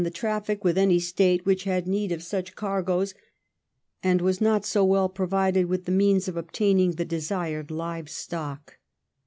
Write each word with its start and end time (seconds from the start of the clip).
135 0.01 0.13
the 0.15 0.19
traffic 0.41 0.63
with 0.63 0.79
any 0.79 0.97
State 0.99 1.45
which 1.45 1.65
had 1.65 1.87
need 1.87 2.11
of 2.11 2.23
such 2.23 2.55
cargoes 2.55 3.13
and 4.01 4.19
was 4.19 4.41
not 4.41 4.65
so 4.65 4.83
well 4.83 5.07
provided 5.07 5.67
with 5.67 5.85
the 5.85 5.91
means 5.91 6.27
of 6.27 6.35
obtaining 6.35 6.93
the 6.93 7.05
desired 7.05 7.69
live 7.69 8.09
stock. 8.09 8.79